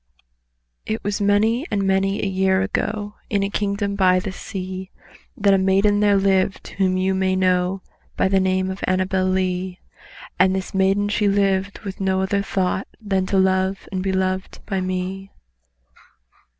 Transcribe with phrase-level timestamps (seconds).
[0.87, 4.89] It was many and many a year ago, In a kingdom by the sea,
[5.37, 7.83] That a maiden lived whom you may know
[8.17, 9.79] By the name of ANNABEL LEE;—
[10.39, 14.65] And this maiden she lived with no other thought Than to love and be loved
[14.65, 15.29] by me.